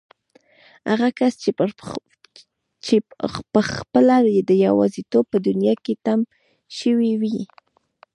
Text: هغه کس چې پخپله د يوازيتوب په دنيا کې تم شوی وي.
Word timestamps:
هغه 0.89 1.09
کس 1.19 1.33
چې 2.87 2.97
پخپله 3.53 4.17
د 4.49 4.51
يوازيتوب 4.65 5.25
په 5.33 5.37
دنيا 5.47 5.73
کې 5.83 5.93
تم 6.05 6.19
شوی 6.79 7.11
وي. 7.21 7.39